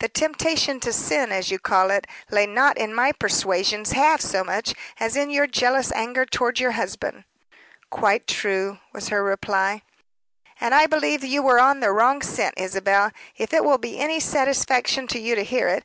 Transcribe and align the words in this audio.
"The 0.00 0.08
temptation 0.10 0.80
to 0.80 0.92
sin, 0.92 1.32
as 1.32 1.50
you 1.50 1.58
call 1.58 1.90
it, 1.90 2.06
lay 2.30 2.46
not 2.46 2.76
in 2.76 2.92
my 2.94 3.10
persuasions 3.10 3.92
half 3.92 4.20
so 4.20 4.44
much 4.44 4.74
as 5.00 5.16
in 5.16 5.30
your 5.30 5.46
jealous 5.46 5.90
anger 5.92 6.26
toward 6.26 6.60
your 6.60 6.72
husband." 6.72 7.24
"Quite 7.88 8.26
true," 8.26 8.80
was 8.92 9.08
her 9.08 9.24
reply. 9.24 9.80
"And 10.60 10.74
I 10.74 10.84
believe 10.84 11.24
you 11.24 11.42
were 11.42 11.58
on 11.58 11.80
the 11.80 11.90
wrong 11.90 12.20
scent, 12.20 12.52
Isabel 12.58 13.12
if 13.38 13.54
it 13.54 13.64
will 13.64 13.78
be 13.78 13.98
any 13.98 14.20
satisfaction 14.20 15.06
to 15.06 15.18
you 15.18 15.34
to 15.36 15.42
hear 15.42 15.68
it. 15.68 15.84